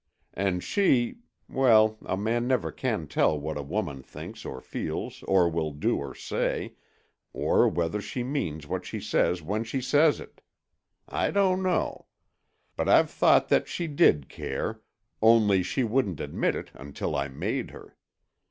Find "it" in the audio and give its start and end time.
10.19-10.41, 16.55-16.71